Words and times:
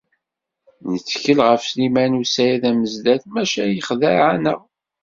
Nettkel 0.91 1.39
ɣef 1.47 1.61
Sliman 1.65 2.19
u 2.21 2.23
Saɛid 2.25 2.63
Amezdat, 2.69 3.23
maca 3.33 3.63
yexdeɛ-aneɣ. 3.67 4.59